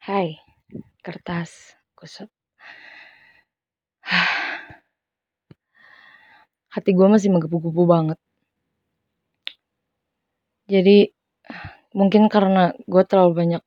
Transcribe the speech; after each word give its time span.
Hai, 0.00 0.40
kertas 1.04 1.76
kusut. 1.92 2.32
Hati 6.72 6.90
gue 6.96 7.04
masih 7.04 7.28
menggebu-gebu 7.28 7.84
banget. 7.84 8.16
Jadi 10.72 11.12
mungkin 11.92 12.32
karena 12.32 12.72
gue 12.88 13.02
terlalu 13.04 13.32
banyak 13.44 13.62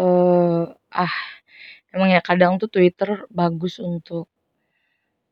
uh, 0.00 0.72
ah 1.04 1.16
emang 1.92 2.16
ya 2.16 2.24
kadang 2.24 2.56
tuh 2.56 2.72
Twitter 2.72 3.28
bagus 3.28 3.76
untuk 3.76 4.32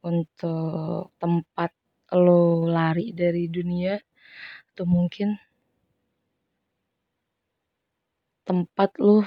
untuk 0.05 1.17
tempat 1.17 1.73
lo 2.13 2.69
lari 2.69 3.17
dari 3.17 3.49
dunia 3.49 3.97
atau 4.69 4.85
mungkin 4.85 5.41
tempat 8.45 9.01
lo 9.01 9.25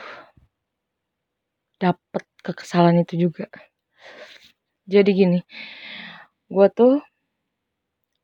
dapet 1.78 2.24
kekesalan 2.42 3.02
itu 3.06 3.30
juga 3.30 3.48
jadi 4.88 5.10
gini 5.10 5.40
gue 6.48 6.68
tuh 6.72 7.04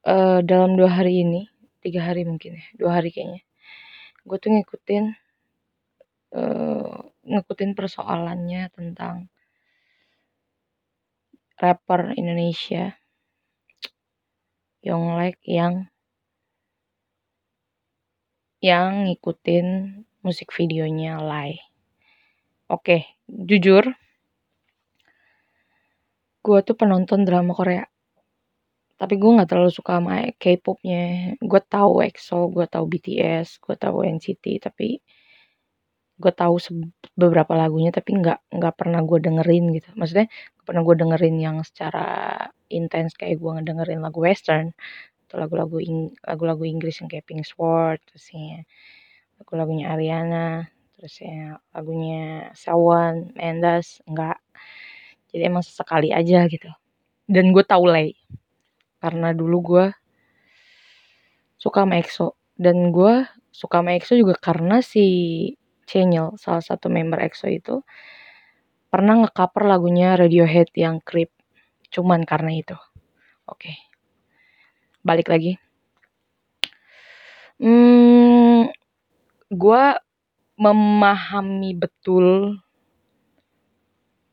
uh, 0.07 0.39
dalam 0.41 0.79
dua 0.79 0.89
hari 0.89 1.21
ini 1.25 1.47
tiga 1.83 2.07
hari 2.07 2.23
mungkin 2.23 2.59
ya 2.59 2.65
dua 2.79 3.01
hari 3.01 3.11
kayaknya 3.11 3.43
gue 4.23 4.37
tuh 4.39 4.49
ngikutin 4.55 5.05
uh, 6.33 6.97
ngikutin 7.23 7.71
persoalannya 7.75 8.71
tentang 8.71 9.27
rapper 11.59 12.15
Indonesia 12.15 12.95
Yonglek 14.83 15.39
yang 15.47 15.87
yang 18.59 19.07
ngikutin 19.07 19.67
musik 20.23 20.51
videonya 20.55 21.19
Lai. 21.19 21.59
Oke, 22.71 23.12
jujur, 23.27 23.83
gue 26.43 26.59
tuh 26.67 26.75
penonton 26.75 27.23
drama 27.23 27.51
Korea. 27.55 27.85
Tapi 28.99 29.13
gue 29.19 29.31
nggak 29.35 29.49
terlalu 29.49 29.71
suka 29.73 29.99
sama 29.99 30.31
K-popnya. 30.39 31.35
Gue 31.43 31.61
tahu 31.63 32.03
EXO, 32.03 32.47
gue 32.51 32.65
tahu 32.69 32.85
BTS, 32.87 33.59
gue 33.59 33.75
tahu 33.75 33.97
NCT, 34.07 34.63
tapi 34.63 35.03
gue 36.23 36.31
tahu 36.31 36.55
beberapa 37.17 37.57
lagunya 37.57 37.89
tapi 37.89 38.15
nggak 38.21 38.53
nggak 38.53 38.75
pernah 38.77 39.01
gue 39.01 39.17
dengerin 39.17 39.73
gitu 39.73 39.89
maksudnya 39.97 40.29
pernah 40.61 40.85
gue 40.85 40.95
dengerin 40.95 41.37
yang 41.41 41.57
secara 41.65 42.05
intens 42.69 43.17
kayak 43.17 43.41
gue 43.41 43.51
ngedengerin 43.59 43.99
lagu 43.99 44.21
western 44.21 44.71
atau 45.27 45.35
lagu-lagu 45.41 45.81
lagu-lagu 46.21 46.63
Inggris 46.63 47.01
yang 47.01 47.09
kayak 47.09 47.25
Pink 47.25 47.43
Sword 47.43 47.99
terus 48.05 48.29
ya 48.29 48.61
lagu-lagunya 49.41 49.89
Ariana 49.89 50.69
terus 51.03 51.19
ya 51.19 51.59
lagunya 51.75 52.47
Sawan 52.55 53.35
Mendes 53.35 53.99
enggak. 54.07 54.39
Jadi 55.35 55.43
emang 55.43 55.59
sesekali 55.59 56.15
aja 56.15 56.47
gitu. 56.47 56.71
Dan 57.27 57.51
gue 57.51 57.59
tau 57.67 57.83
Lay 57.83 58.15
karena 59.03 59.35
dulu 59.35 59.57
gue 59.59 59.85
suka 61.59 61.83
sama 61.83 61.99
EXO. 61.99 62.39
Dan 62.55 62.95
gue 62.95 63.27
suka 63.51 63.83
sama 63.83 63.99
EXO 63.99 64.15
juga 64.15 64.39
karena 64.39 64.79
si 64.79 65.03
Channel 65.91 66.39
salah 66.39 66.63
satu 66.63 66.87
member 66.87 67.19
EXO 67.19 67.51
itu 67.51 67.83
pernah 68.87 69.27
ngecover 69.27 69.67
lagunya 69.67 70.15
Radiohead 70.15 70.71
yang 70.79 71.03
Creep. 71.03 71.35
Cuman 71.91 72.23
karena 72.23 72.55
itu. 72.55 72.79
Oke. 73.51 73.75
Okay. 73.75 73.75
balik 75.03 75.27
lagi. 75.27 75.59
Hmm, 77.59 78.71
gue 79.51 79.83
memahami 80.63 81.75
betul. 81.75 82.55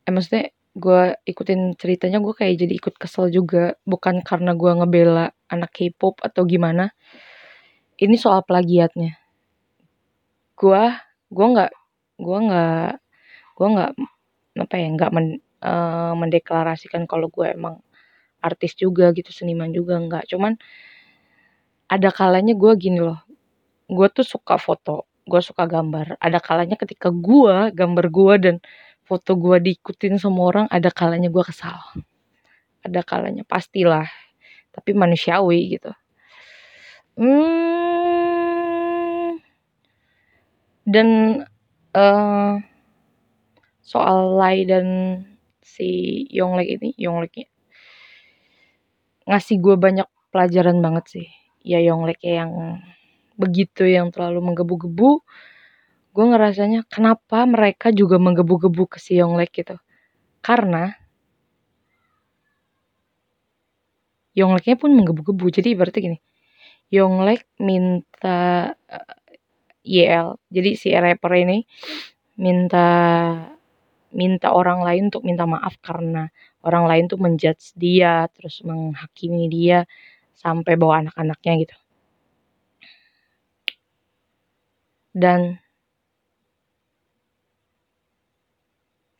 Eh 0.07 0.11
maksudnya 0.15 0.55
gue 0.71 1.01
ikutin 1.27 1.75
ceritanya 1.75 2.23
gue 2.23 2.31
kayak 2.31 2.55
jadi 2.63 2.73
ikut 2.79 2.95
kesel 2.95 3.27
juga. 3.27 3.75
Bukan 3.83 4.23
karena 4.23 4.55
gue 4.55 4.71
ngebela 4.71 5.35
anak 5.51 5.71
K-pop 5.75 6.23
atau 6.23 6.47
gimana. 6.47 6.95
Ini 7.99 8.15
soal 8.15 8.41
plagiatnya. 8.47 9.19
Gue 10.55 10.83
gue 11.31 11.47
nggak 11.51 11.71
gue 12.21 12.37
nggak 12.47 12.91
gue 13.57 13.67
nggak 13.75 13.91
apa 14.61 14.75
ya 14.77 14.87
nggak 14.95 15.11
men, 15.15 15.27
uh, 15.63 16.13
mendeklarasikan 16.15 17.07
kalau 17.07 17.27
gue 17.31 17.47
emang 17.51 17.79
artis 18.41 18.73
juga 18.79 19.11
gitu 19.11 19.29
seniman 19.35 19.69
juga 19.75 19.99
nggak. 19.99 20.31
Cuman 20.31 20.55
ada 21.91 22.09
kalanya 22.15 22.55
gue 22.55 22.71
gini 22.79 23.03
loh. 23.03 23.19
Gue 23.91 24.07
tuh 24.07 24.23
suka 24.23 24.55
foto 24.55 25.10
gue 25.31 25.39
suka 25.39 25.63
gambar 25.63 26.19
ada 26.19 26.43
kalanya 26.43 26.75
ketika 26.75 27.07
gue 27.07 27.71
gambar 27.71 28.05
gue 28.11 28.35
dan 28.43 28.55
foto 29.11 29.35
gue 29.35 29.59
diikutin 29.59 30.15
semua 30.19 30.45
orang 30.51 30.67
ada 30.71 30.91
kalanya 30.91 31.27
gue 31.27 31.43
kesal. 31.43 31.75
Ada 32.79 33.03
kalanya 33.03 33.43
pastilah. 33.43 34.07
Tapi 34.71 34.95
manusiawi 34.95 35.75
gitu. 35.75 35.91
Hmm, 37.19 37.35
dan 40.87 41.07
uh, 41.91 42.55
soal 43.83 44.39
Lai 44.39 44.63
dan 44.63 44.87
si 45.59 46.23
Yonglek 46.31 46.79
ini 46.79 46.95
Yongleknya 46.95 47.51
ngasih 49.27 49.59
gue 49.59 49.75
banyak 49.75 50.07
pelajaran 50.31 50.79
banget 50.79 51.05
sih. 51.11 51.27
Ya 51.67 51.83
Yonglek 51.83 52.23
yang 52.23 52.79
begitu 53.39 53.87
yang 53.87 54.11
terlalu 54.13 54.51
menggebu-gebu 54.51 55.23
gue 56.11 56.25
ngerasanya 56.27 56.83
kenapa 56.91 57.47
mereka 57.47 57.87
juga 57.95 58.19
menggebu-gebu 58.19 58.83
ke 58.91 58.97
si 58.99 59.15
Yonglek 59.15 59.63
gitu? 59.63 59.79
Karena 60.43 60.91
Yongleknya 64.35 64.75
pun 64.75 64.91
menggebu-gebu. 64.91 65.45
Jadi 65.47 65.71
berarti 65.71 65.99
gini 66.03 66.17
Yonglek 66.91 67.47
minta 67.63 68.71
uh, 68.75 68.95
eh, 68.99 69.39
YL 69.87 70.37
jadi 70.51 70.69
si 70.75 70.91
rapper 70.91 71.31
ini 71.39 71.63
minta 72.37 72.87
minta 74.11 74.51
orang 74.51 74.83
lain 74.83 75.07
untuk 75.07 75.23
minta 75.23 75.47
maaf 75.47 75.79
karena 75.79 76.27
orang 76.67 76.85
lain 76.91 77.03
tuh 77.07 77.17
menjudge 77.17 77.73
dia 77.79 78.27
terus 78.35 78.59
menghakimi 78.67 79.47
dia 79.47 79.87
sampai 80.35 80.75
bawa 80.75 81.07
anak-anaknya 81.07 81.53
gitu 81.63 81.75
dan 85.11 85.59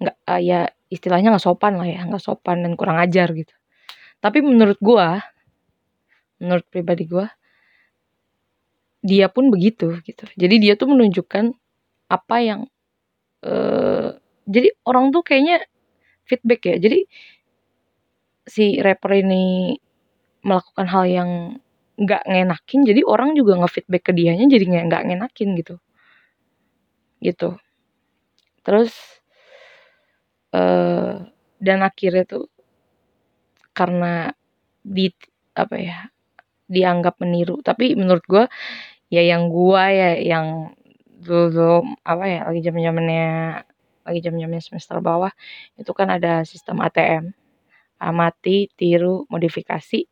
nggak 0.01 0.17
uh, 0.25 0.41
ya 0.41 0.65
istilahnya 0.89 1.29
nggak 1.35 1.45
sopan 1.45 1.77
lah 1.77 1.85
ya 1.85 2.01
nggak 2.09 2.23
sopan 2.23 2.65
dan 2.65 2.73
kurang 2.79 2.97
ajar 2.97 3.29
gitu. 3.31 3.53
Tapi 4.21 4.41
menurut 4.41 4.77
gua 4.81 5.21
menurut 6.41 6.65
pribadi 6.67 7.05
gua 7.05 7.29
dia 9.01 9.27
pun 9.29 9.49
begitu 9.49 9.97
gitu. 10.05 10.25
Jadi 10.37 10.55
dia 10.61 10.73
tuh 10.77 10.89
menunjukkan 10.93 11.53
apa 12.09 12.35
yang 12.41 12.61
uh, 13.45 14.13
jadi 14.45 14.73
orang 14.85 15.09
tuh 15.13 15.25
kayaknya 15.25 15.65
feedback 16.25 16.61
ya. 16.65 16.75
Jadi 16.77 16.99
si 18.45 18.77
rapper 18.81 19.21
ini 19.21 19.77
melakukan 20.41 20.87
hal 20.89 21.05
yang 21.05 21.31
nggak 22.01 22.23
ngenakin 22.25 22.81
jadi 22.81 23.01
orang 23.05 23.37
juga 23.37 23.61
ngefeedback 23.61 24.03
ke 24.09 24.11
dianya 24.17 24.45
jadi 24.49 24.65
nggak 24.89 25.03
ngenakin 25.07 25.49
gitu. 25.59 25.75
Gitu. 27.21 27.49
Terus 28.65 28.93
uh, 30.57 31.21
dan 31.61 31.79
akhirnya 31.85 32.25
tuh 32.25 32.45
karena 33.71 34.33
di 34.81 35.13
apa 35.53 35.75
ya 35.77 35.99
dianggap 36.65 37.19
meniru 37.21 37.61
tapi 37.61 37.93
menurut 37.93 38.23
gue 38.25 38.45
ya 39.11 39.21
yang 39.21 39.51
gue 39.51 39.83
ya 39.91 40.09
yang 40.17 40.71
dulu, 41.21 41.45
dulu 41.53 41.77
apa 42.01 42.23
ya 42.25 42.39
lagi 42.49 42.59
zaman 42.65 42.81
zamannya 42.81 43.29
lagi 44.01 44.19
zaman 44.25 44.39
zamannya 44.41 44.63
semester 44.63 44.97
bawah 45.03 45.31
itu 45.77 45.91
kan 45.93 46.09
ada 46.09 46.41
sistem 46.47 46.81
ATM 46.81 47.29
amati 48.01 48.71
tiru 48.73 49.29
modifikasi 49.29 50.09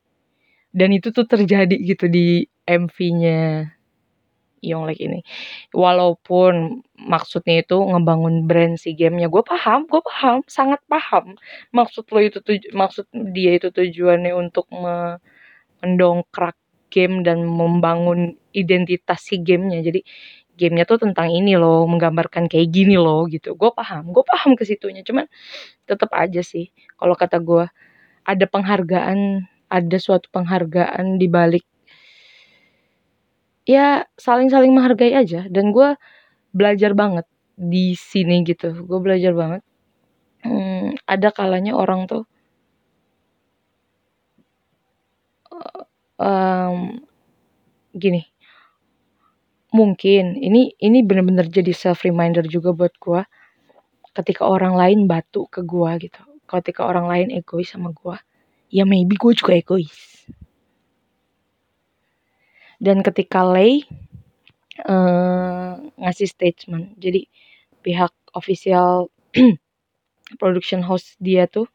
dan 0.74 0.90
itu 0.94 1.10
tuh 1.10 1.26
terjadi 1.26 1.76
gitu 1.82 2.06
di 2.10 2.46
MV-nya 2.70 3.74
Yonglek 4.60 5.00
ini. 5.00 5.20
Walaupun 5.72 6.84
maksudnya 7.00 7.64
itu 7.64 7.80
ngebangun 7.80 8.46
brand 8.46 8.76
si 8.76 8.92
gamenya, 8.96 9.32
gue 9.32 9.44
paham, 9.44 9.88
gue 9.88 10.02
paham, 10.04 10.44
sangat 10.48 10.84
paham. 10.92 11.40
Maksud 11.72 12.06
lo 12.12 12.20
itu 12.20 12.40
tuj 12.44 12.62
maksud 12.76 13.08
dia 13.36 13.56
itu 13.56 13.72
tujuannya 13.72 14.32
untuk 14.36 14.68
me 14.72 15.20
mendongkrak 15.84 16.60
game 16.92 17.24
dan 17.24 17.46
membangun 17.48 18.36
identitas 18.52 19.24
si 19.24 19.40
gamenya. 19.40 19.80
Jadi 19.86 20.04
gamenya 20.60 20.84
tuh 20.90 21.00
tentang 21.00 21.32
ini 21.32 21.56
loh, 21.56 21.88
menggambarkan 21.88 22.52
kayak 22.52 22.68
gini 22.74 23.00
loh 23.00 23.26
gitu. 23.32 23.56
Gue 23.56 23.72
paham, 23.72 24.12
gue 24.12 24.24
paham 24.28 24.60
ke 24.60 24.68
situnya. 24.68 25.02
Cuman 25.08 25.26
tetap 25.88 26.12
aja 26.16 26.42
sih, 26.44 26.72
kalau 27.00 27.16
kata 27.16 27.40
gue 27.40 27.66
ada 28.28 28.46
penghargaan 28.50 29.48
ada 29.70 29.98
suatu 30.02 30.28
penghargaan 30.34 31.22
di 31.22 31.28
balik 31.30 31.66
ya 33.70 34.06
saling-saling 34.18 34.74
menghargai 34.74 35.14
aja. 35.14 35.46
Dan 35.48 35.72
gue 35.72 35.94
belajar 36.54 36.98
banget 36.98 37.26
di 37.54 37.94
sini 37.94 38.42
gitu. 38.46 38.74
Gue 38.90 39.00
belajar 39.02 39.34
banget 39.38 39.62
hmm, 40.44 41.00
ada 41.08 41.30
kalanya 41.36 41.76
orang 41.76 42.08
tuh 42.08 42.24
um, 46.20 47.00
gini 47.96 48.24
mungkin 49.70 50.34
ini 50.40 50.74
ini 50.82 51.00
bener-bener 51.06 51.46
jadi 51.46 51.74
self 51.76 52.02
reminder 52.08 52.42
juga 52.50 52.74
buat 52.74 52.94
gue 52.98 53.22
ketika 54.18 54.44
orang 54.50 54.74
lain 54.76 55.00
batu 55.06 55.46
ke 55.48 55.62
gue 55.64 55.92
gitu. 56.10 56.22
Ketika 56.50 56.82
orang 56.90 57.06
lain 57.06 57.28
egois 57.30 57.70
sama 57.70 57.94
gue 57.94 58.18
ya 58.70 58.86
maybe 58.86 59.18
gue 59.18 59.34
juga 59.34 59.58
egois. 59.58 60.26
Dan 62.80 63.04
ketika 63.04 63.44
Lay 63.44 63.84
uh, 64.88 65.76
ngasih 66.00 66.30
statement 66.32 66.96
jadi 66.96 67.28
pihak 67.84 68.14
official 68.32 69.12
production 70.40 70.86
house 70.86 71.20
dia 71.20 71.50
tuh 71.50 71.68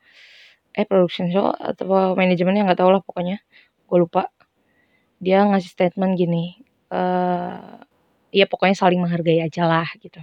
eh 0.75 0.87
production 0.89 1.29
show 1.31 1.53
atau 1.53 2.17
manajemennya 2.17 2.67
nggak 2.67 2.81
tahu 2.81 2.91
lah 2.95 3.03
pokoknya 3.05 3.43
gue 3.85 3.99
lupa. 4.01 4.33
Dia 5.21 5.45
ngasih 5.45 5.71
statement 5.71 6.17
gini 6.17 6.59
uh, 6.91 7.79
ya 8.35 8.45
pokoknya 8.51 8.75
saling 8.75 8.99
menghargai 8.99 9.43
aja 9.45 9.63
lah 9.67 9.87
gitu 10.03 10.19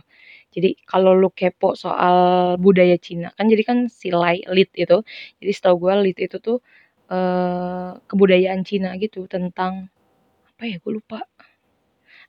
jadi 0.51 0.75
kalau 0.83 1.15
lu 1.15 1.31
kepo 1.31 1.73
soal 1.79 2.15
budaya 2.59 2.99
Cina 2.99 3.31
kan 3.35 3.47
jadi 3.47 3.63
kan 3.63 3.77
si 3.87 4.11
Lai 4.11 4.43
Lit 4.51 4.71
itu 4.75 5.03
jadi 5.39 5.51
setahu 5.51 5.87
gue 5.87 5.93
Lit 6.03 6.17
itu 6.19 6.37
tuh 6.43 6.59
uh, 7.11 7.99
kebudayaan 8.07 8.63
Cina 8.63 8.95
gitu 8.97 9.27
tentang 9.27 9.91
apa 10.47 10.63
ya 10.65 10.77
gue 10.79 10.93
lupa. 10.93 11.19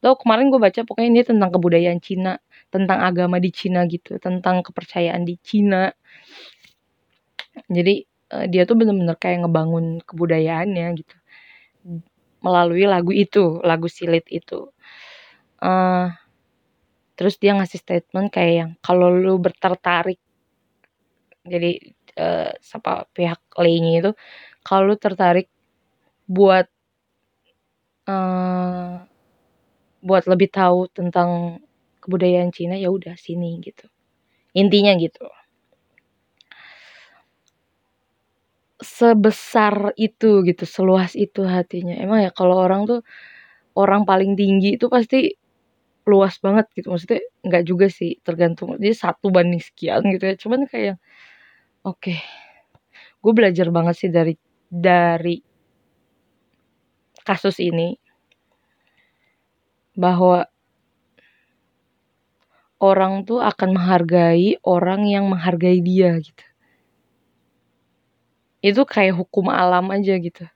Tau 0.02 0.18
kemarin 0.18 0.50
gue 0.50 0.58
baca 0.58 0.80
pokoknya 0.82 1.08
ini 1.14 1.22
tentang 1.22 1.50
kebudayaan 1.54 2.00
Cina 2.02 2.34
tentang 2.74 2.98
agama 3.06 3.38
di 3.38 3.54
Cina 3.54 3.86
gitu 3.86 4.18
tentang 4.18 4.66
kepercayaan 4.66 5.22
di 5.22 5.38
Cina. 5.38 5.94
Jadi 7.70 8.02
uh, 8.34 8.46
dia 8.50 8.66
tuh 8.66 8.74
bener-bener 8.74 9.14
kayak 9.14 9.46
ngebangun 9.46 10.02
kebudayaannya 10.02 10.86
gitu 10.98 11.16
melalui 12.42 12.84
lagu 12.90 13.14
itu 13.14 13.62
lagu 13.62 13.86
silit 13.86 14.26
itu. 14.26 14.74
Uh, 15.62 16.10
terus 17.22 17.38
dia 17.38 17.54
ngasih 17.54 17.78
statement 17.78 18.34
kayak 18.34 18.54
yang 18.58 18.70
kalau 18.82 19.14
lu 19.14 19.38
bertertarik 19.38 20.18
jadi 21.46 21.78
uh, 22.18 22.50
siapa 22.58 23.06
pihak 23.14 23.38
lainnya 23.54 23.92
itu 24.02 24.10
kalau 24.66 24.90
lu 24.90 24.96
tertarik 24.98 25.46
buat 26.26 26.66
uh, 28.10 29.06
buat 30.02 30.24
lebih 30.26 30.50
tahu 30.50 30.90
tentang 30.90 31.62
kebudayaan 32.02 32.50
Cina 32.50 32.74
ya 32.74 32.90
udah 32.90 33.14
sini 33.14 33.62
gitu. 33.62 33.86
Intinya 34.58 34.92
gitu. 34.98 35.22
Sebesar 38.82 39.94
itu 39.94 40.42
gitu 40.42 40.64
seluas 40.66 41.14
itu 41.14 41.46
hatinya. 41.46 41.94
Emang 41.94 42.26
ya 42.26 42.34
kalau 42.34 42.58
orang 42.58 42.82
tuh 42.90 43.00
orang 43.78 44.02
paling 44.02 44.34
tinggi 44.34 44.74
itu 44.74 44.90
pasti 44.90 45.38
luas 46.06 46.34
banget 46.42 46.66
gitu. 46.74 46.90
Maksudnya 46.90 47.20
nggak 47.46 47.64
juga 47.66 47.86
sih 47.90 48.18
tergantung. 48.26 48.74
Jadi 48.78 48.94
satu 48.94 49.30
banding 49.30 49.62
sekian 49.62 50.02
gitu 50.10 50.24
ya. 50.30 50.34
Cuman 50.38 50.66
kayak 50.66 50.96
oke. 51.86 52.00
Okay, 52.00 52.18
gue 53.22 53.32
belajar 53.34 53.68
banget 53.70 53.94
sih 53.98 54.10
dari 54.10 54.34
dari 54.66 55.38
kasus 57.22 57.62
ini 57.62 57.94
bahwa 59.94 60.48
orang 62.82 63.22
tuh 63.22 63.38
akan 63.38 63.78
menghargai 63.78 64.58
orang 64.66 65.06
yang 65.06 65.30
menghargai 65.30 65.78
dia 65.84 66.18
gitu. 66.18 66.44
Itu 68.62 68.82
kayak 68.86 69.18
hukum 69.18 69.50
alam 69.50 69.90
aja 69.94 70.18
gitu 70.18 70.46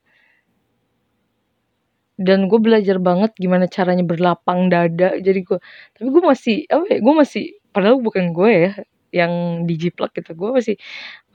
dan 2.17 2.49
gue 2.49 2.57
belajar 2.57 2.97
banget 2.97 3.37
gimana 3.37 3.69
caranya 3.69 4.05
berlapang 4.05 4.73
dada. 4.73 5.17
Jadi 5.21 5.41
gue 5.45 5.59
tapi 5.93 6.09
gue 6.09 6.23
masih 6.25 6.57
apa 6.73 6.85
ya 6.89 6.99
gue 7.05 7.15
masih 7.15 7.45
padahal 7.77 8.01
bukan 8.01 8.33
gue 8.33 8.51
ya 8.51 8.73
yang 9.13 9.65
dijiplak 9.69 10.17
gitu. 10.17 10.33
Gue 10.33 10.51
masih 10.57 10.77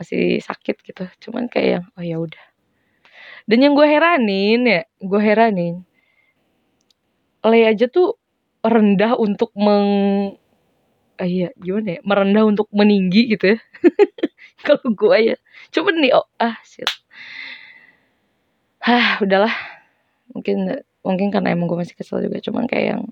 masih 0.01 0.41
sakit 0.41 0.81
gitu. 0.81 1.05
Cuman 1.29 1.45
kayak 1.53 1.69
yang 1.69 1.85
oh 1.93 2.03
ya 2.03 2.17
udah. 2.17 2.45
Dan 3.45 3.61
yang 3.61 3.73
gue 3.77 3.85
heranin 3.85 4.61
ya 4.65 4.81
gue 5.01 5.21
heranin 5.21 5.85
Le 7.41 7.65
aja 7.65 7.89
tuh 7.89 8.21
rendah 8.61 9.17
untuk 9.17 9.49
meng 9.57 9.89
ah, 11.17 11.25
iya 11.25 11.49
gimana 11.57 11.97
ya 11.97 11.99
merendah 12.05 12.45
untuk 12.45 12.69
meninggi 12.73 13.33
gitu 13.37 13.57
ya. 13.57 13.59
Kalau 14.65 14.93
gue 14.93 15.17
ya. 15.33 15.37
Coba 15.73 15.93
nih 15.93 16.13
oh 16.17 16.25
ah 16.41 16.57
shit. 16.65 16.89
Hah, 18.81 19.21
udahlah 19.21 19.80
mungkin 20.31 20.83
mungkin 21.01 21.27
karena 21.33 21.53
emang 21.53 21.67
gue 21.69 21.79
masih 21.81 21.95
kesel 21.97 22.23
juga 22.23 22.37
cuman 22.39 22.65
kayak 22.69 22.85
yang 22.95 23.03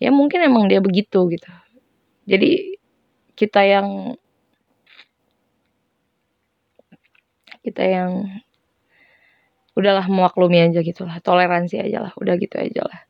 ya 0.00 0.10
mungkin 0.10 0.40
emang 0.44 0.66
dia 0.66 0.80
begitu 0.80 1.28
gitu. 1.30 1.50
Jadi 2.24 2.80
kita 3.36 3.60
yang 3.64 4.16
kita 7.60 7.84
yang 7.84 8.12
udahlah 9.76 10.04
memaklumi 10.08 10.60
aja 10.60 10.80
gitu 10.84 11.04
lah 11.08 11.20
toleransi 11.24 11.80
aja 11.80 12.08
lah 12.08 12.12
udah 12.16 12.34
gitu 12.40 12.56
aja 12.56 12.82
lah. 12.84 13.00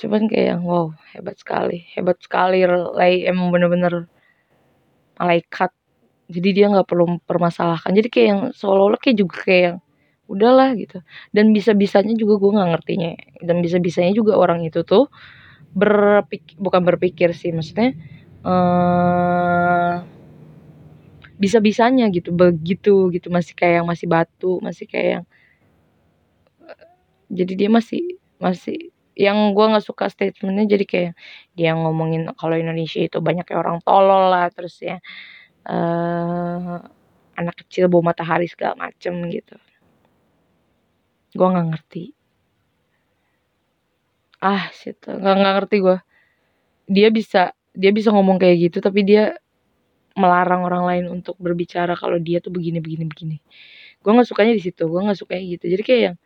Cuman 0.00 0.28
kayak 0.28 0.46
yang 0.56 0.62
wow 0.64 0.92
hebat 1.16 1.36
sekali 1.40 1.88
hebat 1.96 2.20
sekali 2.20 2.64
lay 2.96 3.24
emang 3.24 3.48
bener-bener 3.48 4.08
malaikat. 5.16 5.72
Jadi 6.28 6.48
dia 6.56 6.66
nggak 6.72 6.88
perlu 6.88 7.20
permasalahkan 7.28 7.92
jadi 7.92 8.08
kayak 8.08 8.28
yang 8.28 8.42
seolah-olah 8.56 9.00
kayak 9.00 9.16
juga 9.20 9.36
kayak 9.44 9.62
yang 9.68 9.78
udahlah 10.34 10.74
gitu. 10.74 11.00
Dan 11.30 11.54
bisa-bisanya 11.56 12.14
juga 12.18 12.38
gue 12.42 12.50
nggak 12.58 12.70
ngertinya. 12.74 13.12
Dan 13.40 13.62
bisa-bisanya 13.64 14.12
juga 14.14 14.36
orang 14.36 14.66
itu 14.66 14.82
tuh 14.82 15.08
berpikir 15.74 16.54
bukan 16.62 16.86
berpikir 16.86 17.34
sih 17.34 17.50
maksudnya 17.50 17.98
uh, 18.46 20.06
bisa-bisanya 21.38 22.10
gitu 22.10 22.30
begitu 22.34 23.10
gitu. 23.14 23.30
Masih 23.30 23.54
kayak 23.56 23.82
yang 23.82 23.88
masih 23.88 24.06
batu 24.10 24.58
masih 24.62 24.86
kayak 24.90 25.08
yang 25.20 25.24
jadi 27.34 27.52
dia 27.66 27.70
masih 27.72 28.02
masih 28.38 28.94
yang 29.14 29.54
gue 29.54 29.66
nggak 29.70 29.86
suka 29.86 30.10
statementnya 30.10 30.66
jadi 30.74 30.84
kayak 30.84 31.12
dia 31.54 31.70
ngomongin 31.78 32.30
kalau 32.34 32.58
Indonesia 32.58 32.98
itu 32.98 33.22
banyak 33.22 33.46
orang 33.54 33.78
tolol 33.86 34.30
lah 34.30 34.50
terus 34.50 34.74
ya 34.82 34.98
uh, 35.70 36.82
anak 37.38 37.54
kecil 37.66 37.86
bawa 37.86 38.14
matahari 38.14 38.50
segala 38.50 38.74
macem 38.90 39.14
gitu 39.30 39.54
gue 41.34 41.46
nggak 41.46 41.66
ngerti. 41.74 42.04
Ah 44.40 44.70
shit. 44.72 44.98
Nggak 45.04 45.34
nggak 45.34 45.54
ngerti 45.60 45.76
gue 45.82 45.98
dia 46.84 47.08
bisa 47.08 47.56
dia 47.72 47.90
bisa 47.90 48.12
ngomong 48.12 48.36
kayak 48.36 48.70
gitu 48.70 48.78
tapi 48.84 49.02
dia 49.02 49.40
melarang 50.14 50.62
orang 50.62 50.84
lain 50.86 51.04
untuk 51.10 51.34
berbicara 51.42 51.98
kalau 51.98 52.22
dia 52.22 52.38
tuh 52.38 52.54
begini 52.54 52.78
begini 52.78 53.04
begini. 53.08 53.36
Gue 53.98 54.10
nggak 54.14 54.28
sukanya 54.30 54.54
di 54.54 54.62
situ 54.62 54.86
gue 54.86 55.00
nggak 55.00 55.18
suka 55.18 55.34
gitu. 55.38 55.64
Jadi 55.66 55.82
kayak 55.82 56.02
yang 56.02 56.16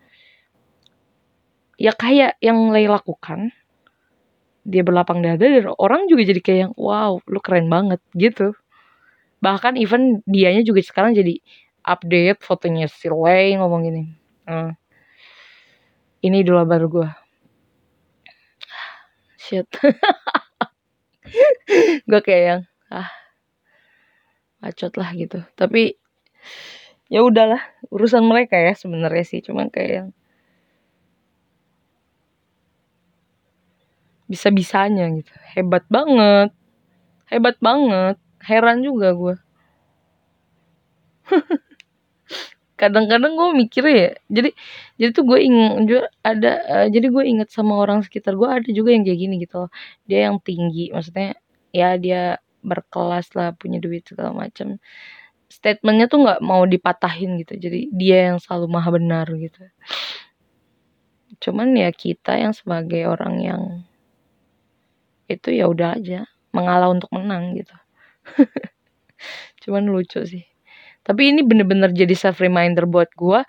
ya 1.78 1.92
kayak 1.94 2.32
yang 2.42 2.58
Lay 2.74 2.90
lakukan 2.90 3.54
dia 4.68 4.84
berlapang 4.84 5.24
dada 5.24 5.40
dan 5.40 5.72
orang 5.80 6.04
juga 6.12 6.28
jadi 6.28 6.40
kayak 6.44 6.60
yang 6.68 6.74
wow 6.76 7.16
lu 7.24 7.40
keren 7.40 7.72
banget 7.72 8.02
gitu. 8.12 8.52
Bahkan 9.40 9.80
even 9.80 10.20
dianya 10.28 10.60
juga 10.66 10.84
sekarang 10.84 11.16
jadi 11.16 11.40
update 11.86 12.44
fotonya 12.44 12.90
si 12.92 13.08
Lay 13.08 13.56
ngomong 13.56 13.80
gini. 13.88 14.02
Hmm, 14.44 14.76
ini 16.24 16.42
idola 16.42 16.66
baru 16.66 16.86
gue 16.90 17.08
shit. 19.48 19.68
Gue 22.08 22.20
kayak 22.20 22.44
yang 22.44 22.62
ah 22.92 23.08
bacot 24.60 24.92
lah 25.00 25.10
gitu. 25.16 25.40
Tapi 25.56 25.96
ya 27.08 27.24
udahlah 27.24 27.60
urusan 27.88 28.28
mereka 28.28 28.60
ya 28.60 28.76
sebenarnya 28.76 29.24
sih. 29.24 29.40
Cuman 29.40 29.72
kayak 29.72 29.92
yang 29.92 30.08
bisa 34.28 34.52
bisanya 34.52 35.08
gitu. 35.16 35.32
Hebat 35.56 35.88
banget. 35.88 36.52
Hebat 37.32 37.56
banget. 37.64 38.20
Heran 38.38 38.84
juga 38.84 39.12
gue 39.12 39.36
kadang-kadang 42.78 43.34
gue 43.34 43.48
mikir 43.58 43.84
ya 43.90 44.08
jadi 44.30 44.50
jadi 44.94 45.10
tuh 45.10 45.24
gue 45.26 45.38
ingat 45.42 45.72
juga 45.84 46.02
ada 46.22 46.52
uh, 46.62 46.86
jadi 46.86 47.06
gue 47.10 47.24
inget 47.26 47.48
sama 47.50 47.74
orang 47.82 48.06
sekitar 48.06 48.38
gue 48.38 48.46
ada 48.46 48.68
juga 48.70 48.94
yang 48.94 49.02
kayak 49.02 49.18
gini 49.18 49.34
gitu 49.42 49.66
loh. 49.66 49.70
Dia 50.06 50.30
yang 50.30 50.38
tinggi 50.38 50.94
maksudnya 50.94 51.34
ya 51.74 51.98
dia 51.98 52.38
berkelas 52.62 53.34
lah 53.34 53.50
punya 53.58 53.82
duit 53.82 54.06
segala 54.06 54.30
macam. 54.30 54.78
Statementnya 55.50 56.06
tuh 56.06 56.22
nggak 56.22 56.40
mau 56.44 56.62
dipatahin 56.64 57.42
gitu 57.42 57.58
jadi 57.58 57.90
dia 57.90 58.18
yang 58.32 58.38
selalu 58.38 58.66
maha 58.70 58.88
benar 58.94 59.26
gitu. 59.34 59.62
Cuman 61.42 61.74
ya 61.74 61.90
kita 61.90 62.38
yang 62.38 62.54
sebagai 62.54 63.10
orang 63.10 63.34
yang 63.42 63.62
itu 65.28 65.52
ya 65.52 65.68
udah 65.68 65.98
aja 65.98 66.30
mengalah 66.54 66.88
untuk 66.94 67.10
menang 67.12 67.58
gitu. 67.58 67.74
Cuman 69.66 69.90
lucu 69.90 70.22
sih 70.24 70.46
tapi 71.08 71.32
ini 71.32 71.40
bener-bener 71.40 71.88
jadi 71.96 72.12
self 72.12 72.44
reminder 72.44 72.84
buat 72.84 73.08
gue 73.16 73.40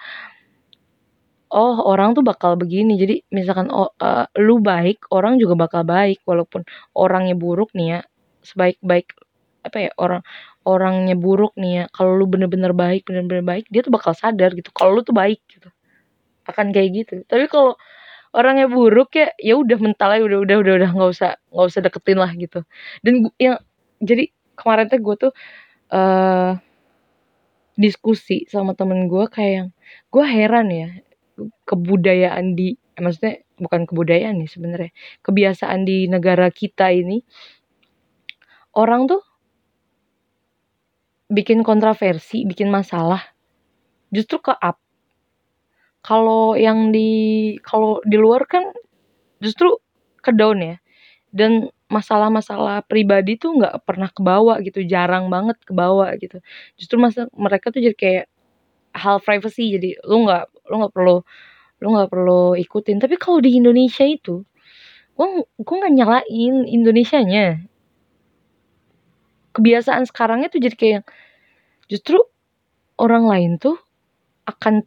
oh 1.49 1.75
orang 1.89 2.13
tuh 2.13 2.23
bakal 2.25 2.55
begini. 2.55 2.95
Jadi 2.97 3.25
misalkan 3.33 3.73
oh, 3.73 3.89
uh, 3.99 4.25
lu 4.37 4.61
baik 4.61 5.09
orang 5.13 5.41
juga 5.41 5.57
bakal 5.57 5.81
baik. 5.85 6.21
Walaupun 6.25 6.63
orangnya 6.95 7.35
buruk 7.37 7.73
nih 7.73 7.97
ya 7.97 7.99
sebaik-baik 8.45 9.11
apa 9.59 9.77
ya 9.83 9.91
orang 9.99 10.23
orangnya 10.63 11.19
buruk 11.19 11.51
nih 11.59 11.83
ya 11.83 11.85
kalau 11.91 12.15
lu 12.15 12.25
bener-bener 12.31 12.71
baik 12.71 13.03
bener-bener 13.03 13.43
baik 13.43 13.67
dia 13.67 13.83
tuh 13.83 13.91
bakal 13.91 14.15
sadar 14.15 14.55
gitu 14.55 14.71
kalau 14.71 14.95
lu 14.97 15.01
tuh 15.03 15.15
baik 15.17 15.41
gitu. 15.49 15.69
Akan 16.47 16.71
kayak 16.73 16.89
gitu. 16.95 17.13
Tapi 17.27 17.45
kalau 17.51 17.75
orangnya 18.33 18.69
buruk 18.69 19.09
ya 19.17 19.33
ya 19.41 19.57
udah 19.57 19.77
mental 19.81 20.09
aja 20.15 20.23
udah 20.23 20.39
udah 20.45 20.55
udah 20.61 20.73
udah 20.79 20.89
nggak 20.95 21.09
usah 21.11 21.31
nggak 21.51 21.67
usah 21.69 21.81
deketin 21.83 22.17
lah 22.21 22.31
gitu. 22.37 22.59
Dan 23.03 23.27
yang 23.41 23.57
jadi 23.99 24.31
kemarin 24.55 24.87
tuh 24.87 24.99
gue 25.01 25.15
tuh 25.27 25.31
uh, 25.91 26.55
diskusi 27.79 28.43
sama 28.51 28.75
temen 28.75 29.07
gue 29.07 29.25
kayak 29.31 29.53
yang 29.55 29.69
gue 30.11 30.25
heran 30.27 30.67
ya 30.67 30.89
kebudayaan 31.63 32.59
di 32.59 32.75
maksudnya 32.99 33.39
bukan 33.55 33.87
kebudayaan 33.87 34.35
nih 34.43 34.49
sebenarnya 34.51 34.91
kebiasaan 35.23 35.87
di 35.87 36.11
negara 36.11 36.51
kita 36.51 36.91
ini 36.91 37.23
orang 38.75 39.07
tuh 39.07 39.23
bikin 41.31 41.63
kontroversi 41.63 42.43
bikin 42.43 42.67
masalah 42.67 43.21
justru 44.09 44.41
ke 44.41 44.53
up. 44.53 44.81
Kalau 46.01 46.57
yang 46.57 46.89
di 46.89 47.53
kalau 47.61 48.01
di 48.01 48.17
luar 48.17 48.49
kan 48.49 48.65
justru 49.39 49.77
ke 50.19 50.33
down 50.33 50.59
ya 50.59 50.75
dan 51.31 51.69
masalah-masalah 51.89 52.85
pribadi 52.85 53.35
tuh 53.41 53.57
nggak 53.57 53.81
pernah 53.83 54.09
kebawa 54.13 54.61
gitu 54.61 54.85
jarang 54.85 55.27
banget 55.33 55.57
kebawa 55.65 56.13
gitu. 56.21 56.37
Justru 56.77 57.01
masa 57.01 57.25
mereka 57.33 57.73
tuh 57.73 57.81
jadi 57.81 57.97
kayak 57.97 58.25
hal 58.93 59.17
privacy 59.21 59.73
jadi 59.77 59.97
lu 60.05 60.25
nggak 60.29 60.45
lu 60.69 60.75
nggak 60.85 60.93
perlu 60.93 61.17
lu 61.81 61.87
nggak 61.97 62.09
perlu 62.13 62.43
ikutin. 62.61 63.01
Tapi 63.01 63.15
kalau 63.17 63.41
di 63.41 63.57
Indonesia 63.57 64.05
itu 64.05 64.45
gua 65.17 65.41
gua 65.65 65.75
nggak 65.85 65.93
nyalain 65.97 66.55
Indonesianya. 66.69 67.65
Kebiasaan 69.57 70.05
sekarangnya 70.05 70.53
tuh 70.53 70.61
jadi 70.61 70.75
kayak 70.77 71.03
justru 71.89 72.21
orang 73.01 73.25
lain 73.25 73.51
tuh 73.57 73.81
akan 74.45 74.85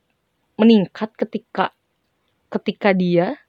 meningkat 0.54 1.10
ketika 1.18 1.74
ketika 2.46 2.94
dia 2.94 3.41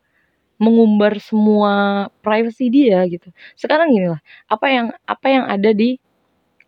mengumbar 0.63 1.20
semua 1.20 2.08
privacy 2.24 2.72
dia 2.72 3.03
gitu. 3.12 3.29
Sekarang 3.60 3.91
gini 3.91 4.08
lah, 4.08 4.22
apa 4.48 4.67
yang 4.72 4.88
apa 5.03 5.27
yang 5.27 5.46
ada 5.51 5.70
di 5.75 6.00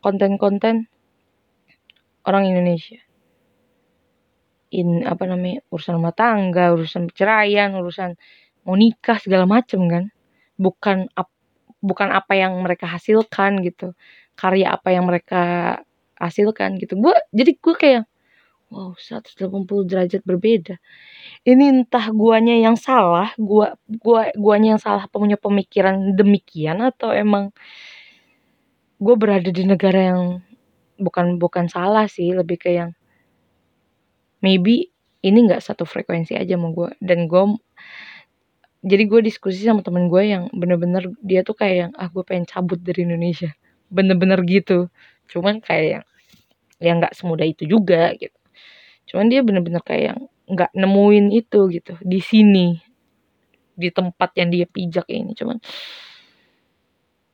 konten-konten 0.04 0.86
orang 2.28 2.44
Indonesia. 2.50 3.00
In 4.76 5.08
apa 5.08 5.24
namanya? 5.30 5.64
urusan 5.72 5.96
rumah 5.98 6.12
tangga, 6.12 6.76
urusan 6.76 7.08
perceraian, 7.10 7.72
urusan 7.80 8.18
mau 8.68 8.76
nikah 8.76 9.18
segala 9.22 9.48
macem 9.48 9.82
kan. 9.88 10.12
Bukan 10.60 11.08
ap, 11.16 11.32
bukan 11.80 12.10
apa 12.12 12.34
yang 12.36 12.60
mereka 12.60 12.90
hasilkan 12.90 13.64
gitu. 13.64 13.96
Karya 14.36 14.76
apa 14.76 14.92
yang 14.92 15.08
mereka 15.08 15.80
hasilkan 16.20 16.76
gitu. 16.82 17.00
Gue 17.00 17.16
jadi 17.32 17.52
gue 17.56 17.76
kayak 17.78 18.04
wow 18.76 18.92
180 19.00 19.88
derajat 19.88 20.22
berbeda. 20.28 20.76
Ini 21.48 21.64
entah 21.72 22.12
guanya 22.12 22.60
yang 22.60 22.76
salah 22.76 23.32
gua 23.40 23.80
gua 23.88 24.36
guanya 24.36 24.76
yang 24.76 24.82
salah 24.84 25.08
punya 25.08 25.40
pemikiran 25.40 26.12
demikian 26.20 26.84
atau 26.84 27.16
emang 27.16 27.56
gue 29.00 29.16
berada 29.20 29.52
di 29.52 29.64
negara 29.68 30.00
yang 30.16 30.22
bukan 31.00 31.36
bukan 31.40 31.68
salah 31.68 32.08
sih 32.08 32.32
lebih 32.32 32.58
ke 32.60 32.72
yang 32.80 32.92
maybe 34.40 34.92
ini 35.20 35.38
nggak 35.48 35.60
satu 35.60 35.84
frekuensi 35.84 36.32
aja 36.40 36.56
sama 36.56 36.72
gue 36.72 36.90
dan 37.04 37.28
gue 37.28 37.44
jadi 38.86 39.04
gue 39.10 39.20
diskusi 39.26 39.66
sama 39.68 39.82
temen 39.84 40.08
gue 40.08 40.24
yang 40.24 40.48
bener-bener 40.56 41.12
dia 41.20 41.42
tuh 41.44 41.58
kayak 41.58 41.76
yang 41.76 41.92
ah 41.98 42.08
gue 42.08 42.22
pengen 42.22 42.46
cabut 42.46 42.78
dari 42.78 43.02
Indonesia. 43.02 43.50
Bener-bener 43.90 44.46
gitu. 44.46 44.94
Cuman 45.26 45.58
kayak 45.58 45.86
yang 45.90 46.06
yang 46.78 46.96
nggak 47.02 47.18
semudah 47.18 47.50
itu 47.50 47.66
juga 47.66 48.14
gitu 48.14 48.45
cuman 49.06 49.26
dia 49.30 49.46
bener-bener 49.46 49.82
kayak 49.86 50.04
yang 50.14 50.20
nggak 50.46 50.72
nemuin 50.78 51.26
itu 51.34 51.60
gitu 51.74 51.94
di 52.02 52.20
sini. 52.22 52.68
Di 53.76 53.92
tempat 53.92 54.32
yang 54.40 54.50
dia 54.54 54.66
pijak 54.70 55.10
ini 55.12 55.36
cuman. 55.36 55.58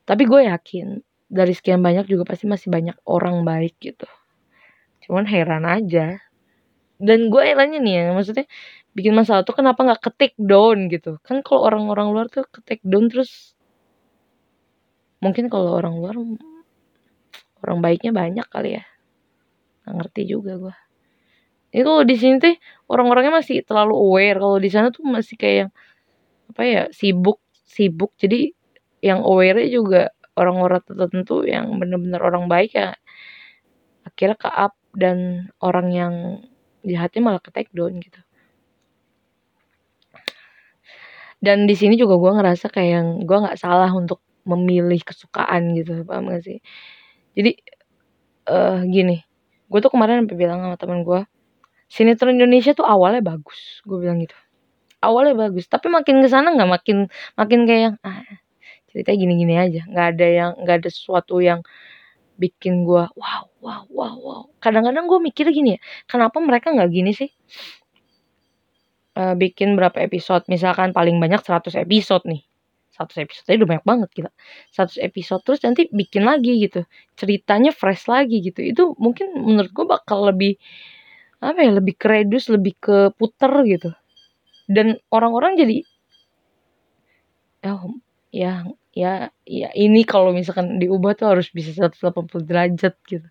Tapi 0.02 0.22
gue 0.26 0.40
yakin 0.50 0.86
dari 1.30 1.52
sekian 1.54 1.80
banyak 1.80 2.10
juga 2.10 2.28
pasti 2.28 2.50
masih 2.50 2.68
banyak 2.68 2.96
orang 3.06 3.46
baik 3.46 3.78
gitu. 3.78 4.08
Cuman 5.06 5.24
heran 5.28 5.64
aja. 5.64 6.18
Dan 7.02 7.30
gue 7.30 7.42
herannya 7.42 7.82
nih 7.82 7.94
ya 7.98 8.04
maksudnya 8.14 8.46
bikin 8.92 9.16
masalah 9.16 9.42
tuh 9.42 9.56
kenapa 9.56 9.82
nggak 9.82 10.02
ketik 10.02 10.34
down 10.36 10.90
gitu? 10.90 11.18
Kan 11.24 11.40
kalau 11.46 11.66
orang-orang 11.66 12.12
luar 12.12 12.26
tuh 12.28 12.46
ketik 12.46 12.82
down 12.82 13.08
terus 13.08 13.54
mungkin 15.22 15.46
kalau 15.46 15.78
orang 15.78 15.94
luar 16.02 16.14
orang 17.62 17.78
baiknya 17.78 18.10
banyak 18.10 18.46
kali 18.50 18.78
ya. 18.78 18.84
Nggak 19.86 19.94
ngerti 19.98 20.22
juga 20.26 20.52
gue 20.58 20.74
itu 21.72 21.92
di 22.04 22.16
sini 22.20 22.36
tuh 22.36 22.54
orang-orangnya 22.92 23.40
masih 23.40 23.64
terlalu 23.64 23.96
aware. 23.96 24.36
Kalau 24.36 24.58
di 24.60 24.68
sana 24.68 24.92
tuh 24.92 25.04
masih 25.08 25.40
kayak 25.40 25.68
apa 26.52 26.62
ya 26.68 26.82
sibuk 26.92 27.40
sibuk. 27.64 28.12
Jadi 28.20 28.52
yang 29.00 29.24
aware 29.24 29.64
juga 29.72 30.12
orang-orang 30.36 30.84
tertentu 30.84 31.48
yang 31.48 31.80
benar-benar 31.80 32.20
orang 32.20 32.44
baik 32.46 32.76
ya 32.76 32.92
akhirnya 34.04 34.36
ke 34.36 34.50
up. 34.52 34.76
Dan 34.92 35.48
orang 35.64 35.88
yang 35.88 36.14
jahatnya 36.84 37.20
malah 37.24 37.40
ke 37.40 37.48
take 37.48 37.72
down 37.72 37.96
gitu. 37.96 38.20
Dan 41.40 41.64
di 41.64 41.72
sini 41.72 41.96
juga 41.96 42.20
gue 42.20 42.32
ngerasa 42.36 42.68
kayak 42.68 42.90
yang 42.92 43.08
gue 43.24 43.38
nggak 43.40 43.56
salah 43.56 43.88
untuk 43.88 44.20
memilih 44.44 45.00
kesukaan 45.00 45.72
gitu 45.72 46.04
paham 46.04 46.28
gak 46.28 46.44
sih? 46.44 46.60
Jadi 47.32 47.56
uh, 48.52 48.84
gini. 48.84 49.24
Gue 49.72 49.80
tuh 49.80 49.88
kemarin 49.88 50.28
sampai 50.28 50.36
bilang 50.36 50.60
sama 50.60 50.76
teman 50.76 51.00
gue 51.08 51.24
sinetron 51.92 52.40
Indonesia 52.40 52.72
tuh 52.72 52.88
awalnya 52.88 53.20
bagus 53.20 53.84
gue 53.84 53.98
bilang 54.00 54.24
gitu. 54.24 54.32
Awalnya 55.04 55.36
bagus 55.36 55.68
tapi 55.68 55.92
makin 55.92 56.24
ke 56.24 56.28
sana 56.32 56.56
nggak 56.56 56.70
makin 56.80 56.96
makin 57.36 57.60
kayak 57.68 58.00
ah, 58.00 58.24
cerita 58.88 59.12
gini-gini 59.12 59.60
aja. 59.60 59.84
Nggak 59.84 60.06
ada 60.16 60.26
yang 60.26 60.50
nggak 60.64 60.76
ada 60.80 60.88
sesuatu 60.88 61.44
yang 61.44 61.60
bikin 62.40 62.88
gue 62.88 63.04
wow 63.12 63.44
wow 63.60 63.84
wow 63.92 64.14
wow. 64.16 64.42
Kadang-kadang 64.56 65.04
gue 65.04 65.20
mikir 65.20 65.52
gini 65.52 65.76
ya 65.76 65.80
kenapa 66.08 66.40
mereka 66.40 66.72
nggak 66.72 66.88
gini 66.88 67.12
sih? 67.12 67.28
Uh, 69.12 69.36
bikin 69.36 69.76
berapa 69.76 70.00
episode? 70.00 70.48
Misalkan 70.48 70.96
paling 70.96 71.20
banyak 71.20 71.44
100 71.44 71.76
episode 71.76 72.24
nih. 72.24 72.40
100 72.96 73.24
episode 73.28 73.44
aja 73.52 73.56
udah 73.60 73.70
banyak 73.76 73.86
banget 73.88 74.10
kita 74.12 74.30
100 74.72 75.00
episode 75.00 75.40
terus 75.44 75.60
nanti 75.60 75.92
bikin 75.92 76.24
lagi 76.24 76.56
gitu. 76.56 76.88
Ceritanya 77.20 77.76
fresh 77.76 78.08
lagi 78.08 78.40
gitu. 78.40 78.64
Itu 78.64 78.96
mungkin 78.96 79.36
menurut 79.36 79.68
gue 79.76 79.84
bakal 79.84 80.32
lebih 80.32 80.56
apa 81.42 81.58
ya 81.66 81.72
lebih 81.74 81.98
kredus 81.98 82.46
lebih 82.48 82.78
ke 82.78 82.96
puter 83.18 83.52
gitu. 83.66 83.90
Dan 84.70 84.96
orang-orang 85.10 85.58
jadi 85.58 85.76
oh 87.66 87.98
ya 88.30 88.64
ya 88.94 89.28
ya 89.44 89.68
ini 89.74 90.06
kalau 90.06 90.30
misalkan 90.30 90.78
diubah 90.78 91.18
tuh 91.18 91.34
harus 91.34 91.50
bisa 91.50 91.74
180 91.74 92.46
derajat 92.46 92.94
gitu. 93.10 93.28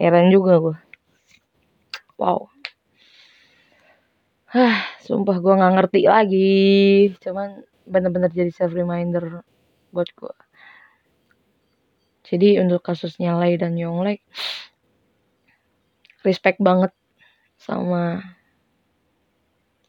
Heran 0.00 0.32
juga 0.32 0.52
gue 0.58 0.76
wow. 2.16 2.48
Hah, 4.52 4.84
sumpah 5.00 5.40
gue 5.40 5.52
nggak 5.56 5.74
ngerti 5.80 6.00
lagi. 6.04 6.52
Cuman 7.24 7.64
bener-bener 7.88 8.30
jadi 8.32 8.52
self 8.52 8.72
reminder 8.76 9.44
buat 9.92 10.08
gue 10.16 10.34
jadi 12.32 12.64
untuk 12.64 12.80
kasusnya 12.80 13.36
Lay 13.36 13.60
dan 13.60 13.76
Yonglek 13.76 14.24
respect 16.24 16.56
banget 16.64 16.94
sama 17.62 18.18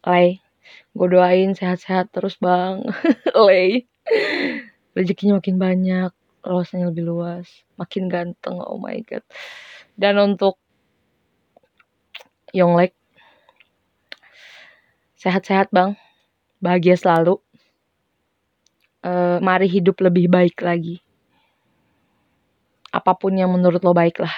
Lay 0.06 0.38
gue 0.94 1.08
doain 1.10 1.50
sehat-sehat 1.52 2.14
terus 2.14 2.38
bang. 2.38 2.86
Lay 3.46 3.90
rezekinya 4.94 5.42
makin 5.42 5.58
banyak 5.58 6.10
luasnya 6.44 6.92
lebih 6.92 7.08
luas 7.08 7.48
makin 7.74 8.06
ganteng 8.06 8.60
oh 8.62 8.78
my 8.78 9.00
god. 9.02 9.24
Dan 9.98 10.18
untuk 10.22 10.60
Yonglek 12.54 12.94
sehat-sehat 15.18 15.74
bang. 15.74 15.98
Bahagia 16.62 16.94
selalu. 16.94 17.42
Uh, 19.04 19.36
mari 19.42 19.68
hidup 19.68 20.00
lebih 20.00 20.30
baik 20.30 20.62
lagi. 20.62 21.02
Apa 22.94 23.18
pun 23.18 23.34
yang 23.34 23.50
menurut 23.52 23.82
lo 23.82 23.90
baik 23.90 24.22
lah. 24.22 24.32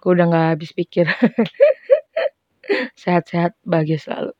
Gue 0.00 0.16
udah 0.16 0.26
gak 0.30 0.46
habis 0.56 0.70
pikir 0.72 1.06
sehat-sehat 2.98 3.56
bahagia 3.64 3.98
selalu. 4.00 4.32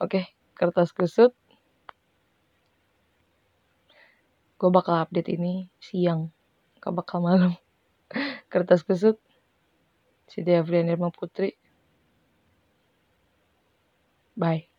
Oke 0.00 0.28
kertas 0.56 0.90
kusut. 0.96 1.32
Gue 4.56 4.70
bakal 4.72 5.04
update 5.04 5.36
ini 5.36 5.68
siang 5.80 6.32
gak 6.80 6.96
bakal 6.96 7.20
malam. 7.20 7.52
Kertas 8.52 8.80
kusut. 8.88 9.20
Siti 10.26 10.52
Afrian 10.56 10.88
Irma 10.88 11.12
Putri. 11.12 11.52
Bye 14.36 14.75